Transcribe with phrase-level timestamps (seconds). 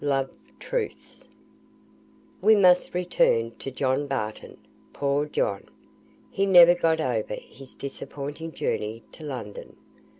[0.03, 1.25] "LOVE TRUTHS."
[2.41, 4.57] We must return to John Barton.
[4.93, 5.67] Poor John!
[6.31, 9.75] He never got over his disappointing journey to London.